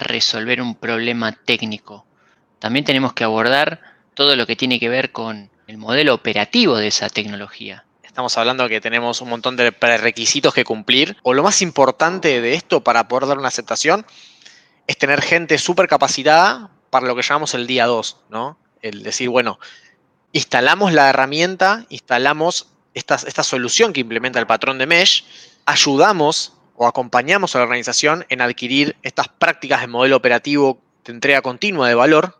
resolver 0.00 0.60
un 0.60 0.74
problema 0.74 1.32
técnico. 1.32 2.05
También 2.58 2.84
tenemos 2.84 3.12
que 3.12 3.24
abordar 3.24 3.80
todo 4.14 4.34
lo 4.36 4.46
que 4.46 4.56
tiene 4.56 4.80
que 4.80 4.88
ver 4.88 5.12
con 5.12 5.50
el 5.66 5.78
modelo 5.78 6.14
operativo 6.14 6.76
de 6.76 6.88
esa 6.88 7.08
tecnología. 7.08 7.84
Estamos 8.02 8.38
hablando 8.38 8.66
que 8.68 8.80
tenemos 8.80 9.20
un 9.20 9.28
montón 9.28 9.56
de 9.56 9.72
prerequisitos 9.72 10.54
que 10.54 10.64
cumplir. 10.64 11.18
O 11.22 11.34
lo 11.34 11.42
más 11.42 11.60
importante 11.60 12.40
de 12.40 12.54
esto 12.54 12.82
para 12.82 13.08
poder 13.08 13.28
dar 13.28 13.38
una 13.38 13.48
aceptación 13.48 14.06
es 14.86 14.96
tener 14.96 15.20
gente 15.20 15.58
súper 15.58 15.86
capacitada 15.86 16.70
para 16.88 17.06
lo 17.06 17.14
que 17.14 17.22
llamamos 17.22 17.52
el 17.52 17.66
día 17.66 17.84
2, 17.84 18.16
¿no? 18.30 18.58
El 18.80 19.02
decir, 19.02 19.28
bueno, 19.28 19.58
instalamos 20.32 20.94
la 20.94 21.10
herramienta, 21.10 21.84
instalamos 21.90 22.68
esta, 22.94 23.16
esta 23.16 23.42
solución 23.42 23.92
que 23.92 24.00
implementa 24.00 24.38
el 24.38 24.46
patrón 24.46 24.78
de 24.78 24.86
Mesh, 24.86 25.26
ayudamos 25.66 26.54
o 26.74 26.86
acompañamos 26.86 27.54
a 27.54 27.58
la 27.58 27.64
organización 27.64 28.24
en 28.30 28.40
adquirir 28.40 28.96
estas 29.02 29.28
prácticas 29.28 29.82
de 29.82 29.88
modelo 29.88 30.16
operativo 30.16 30.80
de 31.04 31.12
entrega 31.12 31.42
continua 31.42 31.88
de 31.88 31.94
valor. 31.94 32.38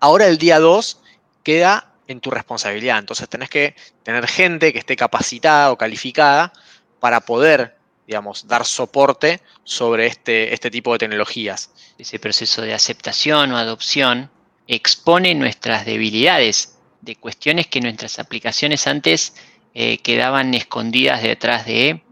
Ahora 0.00 0.26
el 0.26 0.38
día 0.38 0.58
2 0.58 1.00
queda 1.42 1.92
en 2.08 2.20
tu 2.20 2.30
responsabilidad. 2.30 2.98
Entonces 2.98 3.28
tenés 3.28 3.50
que 3.50 3.74
tener 4.02 4.26
gente 4.26 4.72
que 4.72 4.78
esté 4.78 4.96
capacitada 4.96 5.72
o 5.72 5.78
calificada 5.78 6.52
para 7.00 7.20
poder, 7.20 7.76
digamos, 8.06 8.46
dar 8.46 8.64
soporte 8.64 9.40
sobre 9.64 10.06
este, 10.06 10.54
este 10.54 10.70
tipo 10.70 10.92
de 10.92 10.98
tecnologías. 10.98 11.70
Ese 11.98 12.18
proceso 12.18 12.62
de 12.62 12.74
aceptación 12.74 13.52
o 13.52 13.56
adopción 13.56 14.30
expone 14.68 15.34
nuestras 15.34 15.86
debilidades 15.86 16.76
de 17.00 17.16
cuestiones 17.16 17.66
que 17.68 17.80
nuestras 17.80 18.18
aplicaciones 18.18 18.86
antes 18.86 19.34
eh, 19.74 19.98
quedaban 19.98 20.54
escondidas 20.54 21.22
detrás 21.22 21.66
de, 21.66 22.02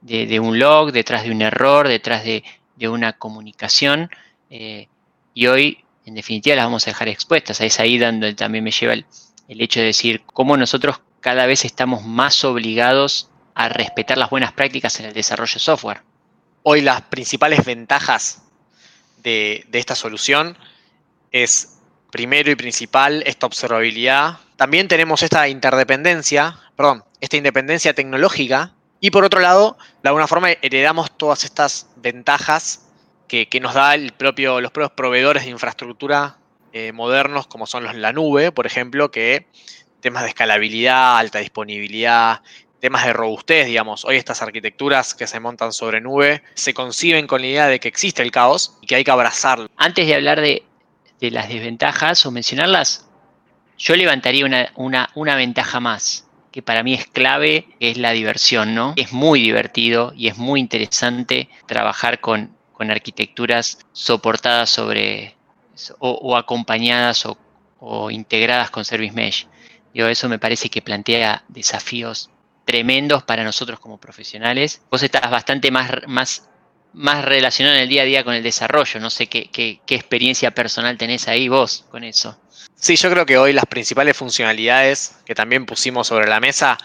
de, 0.00 0.40
un 0.40 0.58
log, 0.58 0.92
detrás 0.92 1.24
de 1.24 1.30
un 1.30 1.42
error, 1.42 1.88
detrás 1.88 2.24
de, 2.24 2.44
una 2.86 3.14
comunicación. 3.14 4.10
Eh, 4.50 4.88
y 5.32 5.46
hoy, 5.46 5.83
en 6.06 6.14
definitiva, 6.14 6.56
las 6.56 6.66
vamos 6.66 6.86
a 6.86 6.90
dejar 6.90 7.08
expuestas. 7.08 7.60
Es 7.60 7.80
ahí 7.80 7.98
donde 7.98 8.34
también 8.34 8.64
me 8.64 8.70
lleva 8.70 8.92
el, 8.92 9.06
hecho 9.48 9.80
de 9.80 9.86
decir 9.86 10.22
cómo 10.26 10.56
nosotros 10.56 11.00
cada 11.20 11.46
vez 11.46 11.64
estamos 11.64 12.04
más 12.04 12.44
obligados 12.44 13.30
a 13.54 13.68
respetar 13.68 14.18
las 14.18 14.30
buenas 14.30 14.52
prácticas 14.52 15.00
en 15.00 15.06
el 15.06 15.14
desarrollo 15.14 15.54
de 15.54 15.60
software. 15.60 16.02
Hoy 16.62 16.80
las 16.82 17.02
principales 17.02 17.64
ventajas 17.64 18.42
de, 19.22 19.66
esta 19.72 19.94
solución 19.94 20.58
es, 21.30 21.78
primero 22.10 22.50
y 22.50 22.54
principal, 22.54 23.22
esta 23.26 23.46
observabilidad. 23.46 24.38
También 24.56 24.88
tenemos 24.88 25.22
esta 25.22 25.48
interdependencia, 25.48 26.58
perdón, 26.76 27.04
esta 27.20 27.36
independencia 27.36 27.94
tecnológica. 27.94 28.72
Y 29.00 29.10
por 29.10 29.24
otro 29.24 29.40
lado, 29.40 29.78
de 30.02 30.08
alguna 30.08 30.26
forma 30.26 30.50
heredamos 30.50 31.16
todas 31.16 31.44
estas 31.44 31.88
ventajas 31.96 32.84
que, 33.28 33.48
nos 33.60 33.74
da 33.74 33.94
el 33.94 34.12
propio, 34.12 34.60
los 34.60 34.70
propios 34.70 34.92
proveedores 34.92 35.44
de 35.44 35.50
infraestructura 35.50 36.38
eh, 36.72 36.92
modernos 36.92 37.46
como 37.46 37.66
son 37.66 37.84
los, 37.84 37.94
la 37.94 38.12
nube, 38.12 38.52
por 38.52 38.66
ejemplo, 38.66 39.10
que 39.10 39.46
temas 40.00 40.22
de 40.22 40.28
escalabilidad, 40.30 41.18
alta 41.18 41.38
disponibilidad, 41.38 42.42
temas 42.84 43.06
de 43.06 43.14
robustez, 43.14 43.66
digamos. 43.66 44.04
Hoy 44.04 44.16
estas 44.16 44.42
arquitecturas 44.42 45.14
que 45.14 45.26
se 45.26 45.40
montan 45.40 45.72
sobre 45.72 46.02
nube 46.02 46.42
se 46.52 46.74
conciben 46.74 47.26
con 47.26 47.40
la 47.40 47.46
idea 47.46 47.66
de 47.66 47.80
que 47.80 47.88
existe 47.88 48.22
el 48.22 48.30
caos 48.30 48.76
y 48.82 48.86
que 48.86 48.96
hay 48.96 49.04
que 49.04 49.10
abrazarlo. 49.10 49.70
Antes 49.78 50.06
de 50.06 50.14
hablar 50.14 50.40
de, 50.42 50.62
las 51.20 51.48
desventajas 51.48 52.26
o 52.26 52.30
mencionarlas, 52.30 53.08
yo 53.78 53.96
levantaría 53.96 54.44
una, 54.44 55.08
una, 55.14 55.36
ventaja 55.36 55.80
más, 55.80 56.28
que 56.52 56.60
para 56.60 56.82
mí 56.82 56.92
es 56.92 57.06
clave, 57.06 57.66
es 57.80 57.96
la 57.96 58.10
diversión, 58.10 58.74
¿no? 58.74 58.92
Es 58.96 59.12
muy 59.12 59.40
divertido 59.40 60.12
y 60.14 60.28
es 60.28 60.36
muy 60.36 60.60
interesante 60.60 61.48
trabajar 61.66 62.20
con, 62.20 62.53
con 62.74 62.90
arquitecturas 62.90 63.78
soportadas 63.92 64.68
sobre, 64.68 65.36
o, 65.98 66.36
acompañadas 66.36 67.24
o, 67.78 68.10
integradas 68.10 68.70
con 68.70 68.84
Service 68.84 69.14
Mesh. 69.14 69.46
eso 69.94 70.28
me 70.28 70.38
parece 70.38 70.68
que 70.68 70.82
plantea 70.82 71.44
desafíos 71.48 72.30
tremendos 72.64 73.22
para 73.22 73.44
nosotros 73.44 73.78
como 73.78 73.98
profesionales. 73.98 74.82
Vos 74.90 75.02
estás 75.02 75.30
bastante 75.30 75.70
más, 75.70 75.90
más, 76.06 77.24
relacionado 77.24 77.76
en 77.76 77.82
el 77.82 77.88
día 77.88 78.02
a 78.02 78.06
día 78.06 78.24
con 78.24 78.34
el 78.34 78.42
desarrollo. 78.42 79.00
No 79.00 79.10
sé 79.10 79.26
qué, 79.26 79.50
qué, 79.50 79.80
experiencia 79.94 80.50
personal 80.50 80.96
tenés 80.96 81.28
ahí 81.28 81.48
vos 81.48 81.84
con 81.90 82.04
eso. 82.04 82.38
Sí, 82.74 82.96
yo 82.96 83.10
creo 83.10 83.26
que 83.26 83.38
hoy 83.38 83.52
las 83.52 83.66
principales 83.66 84.16
funcionalidades 84.16 85.16
que 85.24 85.34
también 85.34 85.66
pusimos 85.66 86.08
sobre 86.08 86.28
la 86.28 86.40
mesa 86.40 86.78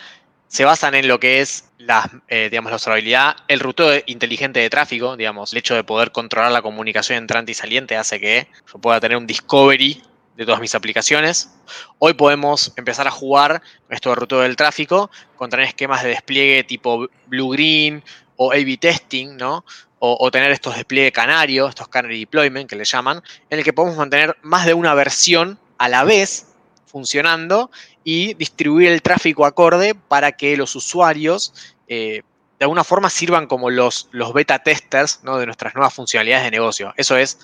se 0.50 0.66
basan 0.66 0.96
en 0.96 1.08
lo 1.08 1.20
que 1.20 1.42
es 1.42 1.66
la, 1.78 2.10
eh, 2.28 2.50
digamos, 2.50 2.72
la 2.72 2.78
observabilidad, 2.78 3.38
el 3.48 3.60
ruteo 3.60 4.02
inteligente 4.08 4.60
de 4.60 4.70
tráfico, 4.70 5.16
digamos, 5.16 5.54
el 5.54 5.60
hecho 5.60 5.76
de 5.76 5.84
poder 5.84 6.12
controlar 6.12 6.52
la 6.52 6.64
comunicación 6.64 7.20
entrante 7.20 7.52
y 7.52 7.56
saliente 7.56 7.96
hace 7.96 8.20
que 8.20 8.48
yo 8.72 8.80
pueda 8.80 9.00
tener 9.00 9.16
un 9.16 9.28
discovery 9.28 10.02
de 10.36 10.46
todas 10.46 10.60
mis 10.60 10.74
aplicaciones. 10.74 11.52
Hoy 12.00 12.14
podemos 12.14 12.74
empezar 12.78 13.08
a 13.08 13.12
jugar 13.12 13.62
esto 13.90 14.10
de 14.10 14.16
ruteo 14.16 14.40
del 14.40 14.56
tráfico 14.56 15.12
con 15.36 15.52
tener 15.52 15.68
esquemas 15.68 16.02
de 16.02 16.10
despliegue 16.10 16.64
tipo 16.64 17.08
blue-green 17.28 18.04
o 18.36 18.52
A-B 18.52 18.78
testing, 18.78 19.38
¿no? 19.38 19.64
O, 20.00 20.18
o, 20.20 20.32
tener 20.32 20.52
estos 20.52 20.76
despliegues 20.76 21.12
canarios, 21.12 21.70
estos 21.70 21.90
canary 21.90 22.22
deployment 22.22 22.70
que 22.70 22.78
le 22.78 22.86
llaman, 22.86 23.22
en 23.50 23.60
el 23.60 23.66
que 23.66 23.74
podemos 23.74 23.98
mantener 23.98 24.36
más 24.42 24.66
de 24.66 24.74
una 24.74 24.94
versión 24.94 25.60
a 25.78 25.90
la 25.90 26.06
vez 26.06 26.49
funcionando 26.90 27.70
y 28.04 28.34
distribuir 28.34 28.90
el 28.90 29.02
tráfico 29.02 29.46
acorde 29.46 29.96
para 29.96 30.32
que 30.34 30.58
los 30.58 30.76
usuarios 30.76 31.54
eh, 31.88 32.24
de 32.60 32.66
alguna 32.66 32.84
forma 32.84 33.10
sirvan 33.10 33.48
como 33.48 33.70
los, 33.70 34.10
los 34.12 34.34
beta 34.34 34.60
testers 34.60 35.22
de 35.24 35.46
nuestras 35.46 35.74
nuevas 35.76 35.94
funcionalidades 35.94 36.46
de 36.46 36.52
negocio. 36.52 36.94
Eso 36.98 37.16
es 37.16 37.40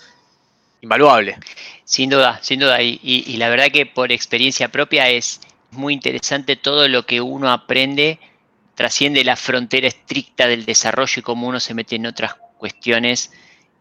invaluable. 0.81 1.37
Sin 1.85 2.09
duda, 2.09 2.39
sin 2.41 2.59
duda. 2.59 2.81
Y, 2.81 3.37
la 3.37 3.47
verdad 3.49 3.67
que 3.71 3.85
por 3.85 4.11
experiencia 4.11 4.67
propia 4.67 5.09
es 5.09 5.39
muy 5.71 5.93
interesante 5.93 6.57
todo 6.57 6.87
lo 6.89 7.05
que 7.05 7.21
uno 7.21 7.49
aprende, 7.49 8.19
trasciende 8.75 9.23
la 9.23 9.37
frontera 9.37 9.87
estricta 9.87 10.47
del 10.47 10.65
desarrollo 10.65 11.19
y 11.19 11.21
cómo 11.21 11.47
uno 11.47 11.61
se 11.61 11.73
mete 11.73 11.95
en 11.95 12.07
otras 12.07 12.35
cuestiones 12.57 13.31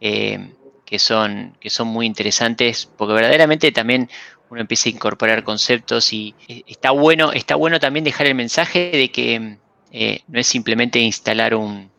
eh, 0.00 0.50
que, 0.84 0.98
son, 0.98 1.56
que 1.60 1.70
son 1.70 1.88
muy 1.88 2.06
interesantes, 2.06 2.88
porque 2.96 3.14
verdaderamente 3.14 3.72
también 3.72 4.10
uno 4.50 4.60
empieza 4.60 4.88
a 4.88 4.92
incorporar 4.92 5.42
conceptos 5.42 6.12
y 6.12 6.34
eh, 6.48 6.62
está 6.66 6.90
bueno, 6.90 7.32
está 7.32 7.56
bueno 7.56 7.80
también 7.80 8.04
dejar 8.04 8.26
el 8.26 8.34
mensaje 8.34 8.90
de 8.92 9.10
que 9.10 9.58
eh, 9.90 10.22
no 10.28 10.40
es 10.40 10.46
simplemente 10.46 10.98
instalar 10.98 11.54
un, 11.54 11.90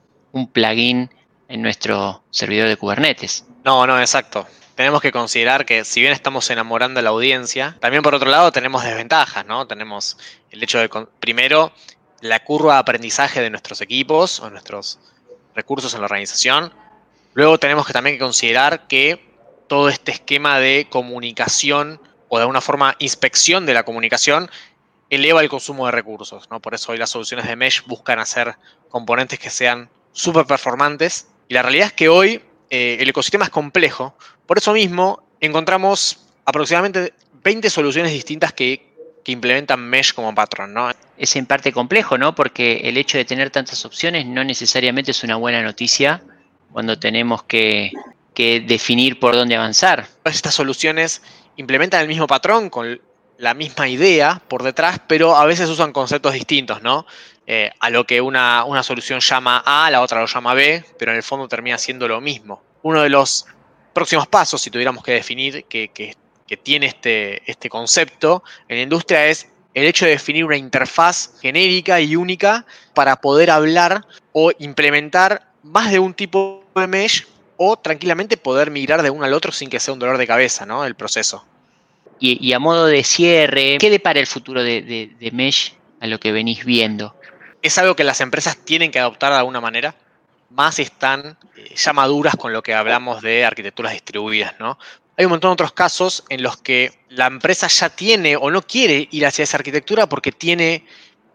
plugin 0.51 1.09
en 1.47 1.61
nuestro 1.61 2.23
servidor 2.29 2.67
de 2.67 2.75
Kubernetes. 2.75 3.45
No, 3.63 3.87
no, 3.87 3.99
exacto. 3.99 4.45
Tenemos 4.75 5.01
que 5.01 5.13
considerar 5.13 5.65
que 5.65 5.85
si 5.85 6.01
bien 6.01 6.11
estamos 6.11 6.49
enamorando 6.49 6.99
a 6.99 7.03
la 7.03 7.11
audiencia, 7.11 7.77
también 7.79 8.03
por 8.03 8.13
otro 8.13 8.29
lado 8.29 8.51
tenemos 8.51 8.83
desventajas, 8.83 9.45
¿no? 9.45 9.65
Tenemos 9.65 10.17
el 10.51 10.61
hecho 10.61 10.79
de, 10.79 10.89
primero, 11.21 11.71
la 12.19 12.43
curva 12.43 12.73
de 12.73 12.79
aprendizaje 12.79 13.41
de 13.41 13.49
nuestros 13.49 13.79
equipos 13.79 14.41
o 14.41 14.49
nuestros 14.49 14.99
recursos 15.55 15.93
en 15.93 16.01
la 16.01 16.05
organización. 16.05 16.73
Luego 17.35 17.59
tenemos 17.59 17.85
que 17.85 17.91
también 17.91 18.17
considerar 18.17 18.87
que 18.87 19.19
todo 19.67 19.89
este 19.89 20.13
esquema 20.13 20.57
de 20.57 20.87
comunicación 20.89 21.99
o 22.29 22.37
de 22.37 22.43
alguna 22.43 22.61
forma 22.61 22.95
inspección 22.99 23.65
de 23.65 23.73
la 23.73 23.83
comunicación 23.83 24.49
eleva 25.09 25.41
el 25.41 25.49
consumo 25.49 25.85
de 25.85 25.91
recursos. 25.91 26.49
¿no? 26.49 26.61
Por 26.61 26.73
eso 26.73 26.93
hoy 26.93 26.97
las 26.97 27.09
soluciones 27.09 27.45
de 27.45 27.57
Mesh 27.57 27.83
buscan 27.85 28.19
hacer 28.19 28.55
componentes 28.89 29.37
que 29.37 29.49
sean 29.49 29.89
súper 30.13 30.45
performantes. 30.45 31.27
Y 31.49 31.55
la 31.55 31.61
realidad 31.61 31.87
es 31.87 31.93
que 31.93 32.07
hoy 32.07 32.41
eh, 32.69 32.97
el 33.01 33.09
ecosistema 33.09 33.43
es 33.43 33.51
complejo. 33.51 34.17
Por 34.45 34.57
eso 34.57 34.71
mismo 34.71 35.21
encontramos 35.41 36.25
aproximadamente 36.45 37.13
20 37.43 37.69
soluciones 37.69 38.13
distintas 38.13 38.53
que, 38.53 38.95
implementan 39.27 39.79
Mesh 39.79 40.13
como 40.13 40.35
patrón. 40.35 40.75
Es 41.17 41.35
en 41.35 41.47
parte 41.47 41.71
complejo, 41.73 42.15
¿no? 42.15 42.35
Porque 42.35 42.81
el 42.83 42.95
hecho 42.95 43.17
de 43.17 43.25
tener 43.25 43.49
tantas 43.49 43.83
opciones 43.83 44.23
no 44.27 44.43
necesariamente 44.43 45.09
es 45.09 45.23
una 45.23 45.35
buena 45.35 45.63
noticia 45.63 46.21
cuando 46.75 47.00
tenemos 47.00 47.41
que, 47.44 47.94
que 48.34 48.60
definir 48.60 49.17
por 49.17 49.34
dónde 49.34 49.55
avanzar. 49.55 50.10
Estas 50.25 50.53
soluciones 50.53 51.22
implementan 51.55 52.01
el 52.01 52.10
mismo 52.10 52.27
patrón 52.27 52.70
con 52.70 53.00
la 53.38 53.53
misma 53.53 53.88
idea 53.88 54.41
por 54.50 54.62
detrás, 54.62 55.00
pero 55.08 55.38
a 55.38 55.46
veces 55.46 55.70
usan 55.70 55.94
conceptos 55.94 56.34
distintos, 56.34 56.82
¿no? 56.82 57.05
Eh, 57.48 57.72
a 57.79 57.89
lo 57.89 58.05
que 58.05 58.20
una, 58.20 58.65
solución 58.84 59.22
llama 59.22 59.63
A, 59.65 59.89
la 59.89 60.01
otra 60.01 60.20
lo 60.20 60.27
llama 60.27 60.53
B, 60.53 60.84
pero 61.00 61.12
en 61.12 61.17
el 61.17 61.24
fondo 61.24 61.48
termina 61.48 61.77
siendo 61.77 62.10
lo 62.10 62.20
mismo. 62.20 62.62
Uno 62.82 63.03
de 63.03 63.10
los 63.10 63.46
próximos 63.94 64.27
pasos, 64.27 64.62
si 64.62 64.70
tuviéramos 64.70 65.01
que 65.01 65.13
definir 65.13 65.63
que, 65.70 66.13
tiene 66.62 66.88
este, 66.88 67.50
este 67.50 67.70
concepto 67.70 68.44
en 68.67 68.75
la 68.75 68.84
industria, 68.84 69.27
es 69.27 69.48
el 69.74 69.86
hecho 69.86 70.03
de 70.03 70.12
definir 70.12 70.44
una 70.44 70.58
interfaz 70.58 71.39
genérica 71.39 72.01
y 72.01 72.17
única 72.17 72.65
para 72.94 73.15
poder 73.15 73.50
hablar 73.50 74.05
o 74.34 74.51
implementar 74.60 75.54
más 75.65 75.91
de 75.91 76.00
un 76.00 76.13
tipo 76.13 76.63
de 76.75 76.88
mesh 76.88 77.27
o 77.57 77.75
tranquilamente 77.77 78.38
poder 78.38 78.69
migrar 78.69 79.01
de 79.01 79.10
uno 79.10 79.25
al 79.25 79.34
otro 79.34 79.51
sin 79.51 79.69
que 79.69 79.79
sea 79.79 79.93
un 79.93 80.00
dolor 80.00 80.17
de 80.17 80.27
cabeza, 80.27 80.65
¿no? 80.65 80.86
El 80.86 80.95
proceso. 80.95 81.45
Y, 82.17 82.53
a 82.53 82.60
modo 82.60 82.86
de 82.86 83.03
cierre, 83.03 83.77
¿qué 83.77 83.89
depara 83.89 84.19
el 84.19 84.27
futuro 84.27 84.63
de, 84.63 85.31
Mesh 85.34 85.75
a 86.00 86.07
lo 86.07 86.17
que 86.17 86.31
venís 86.31 86.63
viendo? 86.63 87.13
Es 87.62 87.77
algo 87.77 87.95
que 87.95 88.05
las 88.05 88.22
empresas 88.22 88.57
tienen 88.57 88.89
que 88.89 89.00
adoptar 89.00 89.34
de 89.34 89.39
alguna 89.39 89.60
manera, 89.60 89.95
más 90.50 90.79
están 90.79 91.38
eh, 91.57 91.75
ya 91.75 91.91
maduras 91.91 92.36
con 92.38 92.53
lo 92.53 92.63
que 92.63 92.74
hablamos 92.74 93.22
de 93.22 93.43
arquitecturas 93.43 93.91
distribuidas, 93.91 94.55
¿no? 94.60 94.79
Hay 95.17 95.25
un 95.25 95.31
montón 95.31 95.50
de 95.50 95.53
otros 95.53 95.74
casos 95.74 96.24
en 96.29 96.41
los 96.41 96.57
que 96.57 96.91
la 97.10 97.27
empresa 97.27 97.67
ya 97.67 97.89
tiene 97.89 98.38
o 98.38 98.50
no 98.50 98.62
quiere 98.62 99.10
ir 99.12 99.25
hacia 99.25 99.43
esa 99.43 99.57
arquitectura 99.57 100.07
porque 100.07 100.31
tiene 100.31 100.86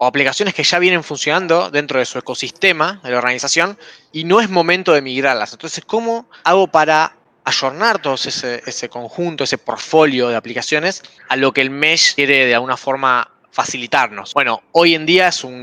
o 0.03 0.07
aplicaciones 0.07 0.55
que 0.55 0.63
ya 0.63 0.79
vienen 0.79 1.03
funcionando 1.03 1.69
dentro 1.69 1.99
de 1.99 2.05
su 2.05 2.17
ecosistema 2.17 2.99
de 3.03 3.11
la 3.11 3.19
organización 3.19 3.77
y 4.11 4.23
no 4.23 4.41
es 4.41 4.49
momento 4.49 4.93
de 4.93 5.01
migrarlas. 5.03 5.53
Entonces, 5.53 5.85
¿cómo 5.85 6.25
hago 6.43 6.65
para 6.65 7.17
ayornar 7.43 8.01
todo 8.01 8.15
ese, 8.15 8.63
ese 8.65 8.89
conjunto, 8.89 9.43
ese 9.43 9.59
portfolio 9.59 10.29
de 10.29 10.35
aplicaciones 10.35 11.03
a 11.29 11.35
lo 11.35 11.51
que 11.51 11.61
el 11.61 11.69
mesh 11.69 12.15
quiere 12.15 12.47
de 12.47 12.55
alguna 12.55 12.77
forma 12.77 13.29
facilitarnos? 13.51 14.33
Bueno, 14.33 14.63
hoy 14.71 14.95
en 14.95 15.05
día 15.05 15.27
es 15.27 15.43
una 15.43 15.61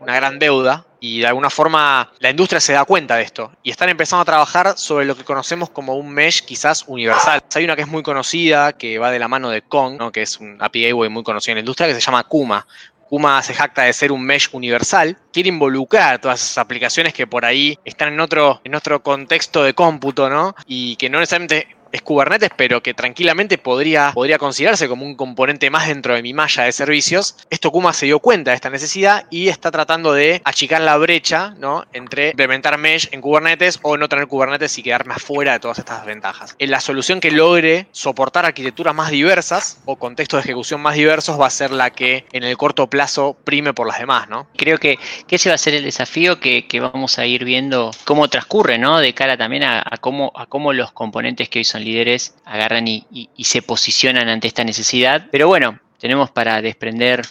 gran 0.00 0.38
deuda 0.40 0.84
y 0.98 1.20
de 1.20 1.28
alguna 1.28 1.50
forma 1.50 2.10
la 2.18 2.30
industria 2.30 2.60
se 2.60 2.72
da 2.72 2.84
cuenta 2.84 3.14
de 3.14 3.22
esto 3.22 3.52
y 3.62 3.70
están 3.70 3.88
empezando 3.88 4.22
a 4.22 4.24
trabajar 4.24 4.76
sobre 4.76 5.04
lo 5.04 5.16
que 5.16 5.22
conocemos 5.22 5.70
como 5.70 5.94
un 5.94 6.10
mesh 6.12 6.44
quizás 6.44 6.82
universal. 6.88 7.40
Hay 7.54 7.62
una 7.62 7.76
que 7.76 7.82
es 7.82 7.88
muy 7.88 8.02
conocida, 8.02 8.72
que 8.72 8.98
va 8.98 9.12
de 9.12 9.20
la 9.20 9.28
mano 9.28 9.48
de 9.48 9.62
Kong, 9.62 10.10
que 10.10 10.22
es 10.22 10.40
un 10.40 10.56
API 10.60 10.92
muy 11.08 11.22
conocido 11.22 11.52
en 11.52 11.58
la 11.58 11.60
industria, 11.60 11.86
que 11.86 11.94
se 11.94 12.00
llama 12.00 12.24
Kuma. 12.24 12.66
Kuma 13.08 13.42
se 13.42 13.54
jacta 13.54 13.82
de 13.82 13.92
ser 13.92 14.12
un 14.12 14.24
mesh 14.24 14.48
universal, 14.52 15.16
quiere 15.32 15.48
involucrar 15.48 16.20
todas 16.20 16.42
esas 16.42 16.58
aplicaciones 16.58 17.14
que 17.14 17.26
por 17.26 17.44
ahí 17.44 17.78
están 17.84 18.12
en 18.12 18.20
otro, 18.20 18.60
en 18.64 18.74
otro 18.74 19.02
contexto 19.02 19.62
de 19.62 19.74
cómputo, 19.74 20.28
¿no? 20.28 20.54
Y 20.66 20.96
que 20.96 21.08
no 21.08 21.20
necesariamente 21.20 21.68
es 21.96 22.02
Kubernetes, 22.02 22.50
pero 22.56 22.82
que 22.82 22.94
tranquilamente 22.94 23.58
podría, 23.58 24.12
podría 24.12 24.38
considerarse 24.38 24.88
como 24.88 25.04
un 25.04 25.14
componente 25.14 25.70
más 25.70 25.88
dentro 25.88 26.14
de 26.14 26.22
mi 26.22 26.34
malla 26.34 26.64
de 26.64 26.72
servicios. 26.72 27.36
Esto 27.50 27.70
Kuma 27.70 27.92
se 27.92 28.06
dio 28.06 28.20
cuenta 28.20 28.50
de 28.50 28.56
esta 28.56 28.70
necesidad 28.70 29.26
y 29.30 29.48
está 29.48 29.70
tratando 29.70 30.12
de 30.12 30.40
achicar 30.44 30.80
la 30.82 30.96
brecha 30.96 31.54
¿no? 31.58 31.84
entre 31.92 32.30
implementar 32.30 32.78
Mesh 32.78 33.08
en 33.12 33.20
Kubernetes 33.20 33.78
o 33.82 33.96
no 33.96 34.08
tener 34.08 34.26
Kubernetes 34.26 34.76
y 34.78 34.82
quedarme 34.82 35.14
afuera 35.14 35.54
de 35.54 35.60
todas 35.60 35.78
estas 35.78 36.04
ventajas. 36.04 36.54
En 36.58 36.70
la 36.70 36.80
solución 36.80 37.20
que 37.20 37.30
logre 37.30 37.86
soportar 37.92 38.44
arquitecturas 38.44 38.94
más 38.94 39.10
diversas 39.10 39.80
o 39.86 39.96
contextos 39.96 40.38
de 40.38 40.50
ejecución 40.50 40.80
más 40.80 40.94
diversos 40.94 41.40
va 41.40 41.46
a 41.46 41.50
ser 41.50 41.70
la 41.70 41.90
que 41.90 42.26
en 42.32 42.44
el 42.44 42.56
corto 42.56 42.88
plazo 42.88 43.36
prime 43.44 43.72
por 43.72 43.86
las 43.86 43.98
demás. 43.98 44.28
¿no? 44.28 44.46
Creo 44.56 44.78
que, 44.78 44.98
ese 45.28 45.48
va 45.48 45.54
a 45.54 45.58
ser 45.58 45.74
el 45.74 45.84
desafío 45.84 46.40
que, 46.40 46.66
vamos 46.80 47.18
a 47.18 47.26
ir 47.26 47.44
viendo 47.44 47.90
cómo 48.04 48.28
transcurre, 48.28 48.78
¿no? 48.78 48.98
de 48.98 49.14
cara 49.14 49.36
también 49.36 49.64
a, 49.64 49.82
cómo, 50.00 50.32
a 50.34 50.46
cómo 50.46 50.72
los 50.72 50.92
componentes 50.92 51.48
que 51.48 51.60
hoy 51.60 51.64
son 51.64 51.84
líderes 51.86 52.34
agarran 52.44 52.86
y, 52.88 53.28
se 53.38 53.62
posicionan 53.62 54.28
ante 54.28 54.48
esta 54.48 54.64
necesidad. 54.64 55.26
Pero 55.30 55.48
bueno, 55.48 55.78
tenemos 55.98 56.30
para 56.30 56.60
desprender 56.60 57.22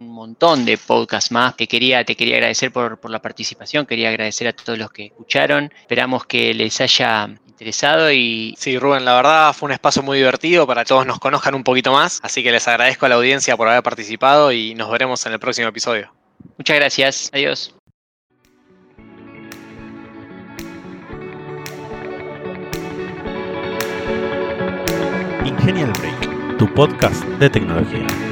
un 0.00 0.08
montón 0.08 0.64
de 0.64 0.78
podcasts 0.78 1.30
más. 1.30 1.56
Te 1.56 1.66
quería, 1.66 2.04
te 2.04 2.16
quería 2.16 2.36
agradecer 2.36 2.72
por, 2.72 2.98
por, 2.98 3.10
la 3.10 3.20
participación, 3.20 3.86
quería 3.86 4.08
agradecer 4.08 4.48
a 4.48 4.52
todos 4.52 4.78
los 4.78 4.90
que 4.90 5.06
escucharon. 5.06 5.72
Esperamos 5.80 6.26
que 6.26 6.54
les 6.54 6.80
haya 6.80 7.28
interesado 7.46 8.10
y... 8.12 8.54
Sí, 8.58 8.78
Rubén, 8.78 9.04
la 9.04 9.14
verdad 9.14 9.52
fue 9.52 9.66
un 9.66 9.72
espacio 9.72 10.02
muy 10.02 10.18
divertido 10.18 10.66
para 10.66 10.82
que 10.82 10.88
todos 10.88 11.06
nos 11.06 11.18
conozcan 11.18 11.54
un 11.54 11.64
poquito 11.64 11.92
más. 11.92 12.20
Así 12.22 12.42
que 12.42 12.52
les 12.52 12.66
agradezco 12.68 13.06
a 13.06 13.08
la 13.08 13.14
audiencia 13.14 13.56
por 13.56 13.68
haber 13.68 13.82
participado 13.82 14.52
y 14.52 14.74
nos 14.74 14.90
veremos 14.90 15.24
en 15.26 15.32
el 15.32 15.38
próximo 15.38 15.68
episodio. 15.68 16.12
Muchas 16.58 16.76
gracias. 16.76 17.30
Adiós. 17.32 17.74
Genial 25.64 25.92
Break, 25.98 26.58
tu 26.58 26.66
podcast 26.74 27.24
de 27.38 27.48
tecnología. 27.48 28.23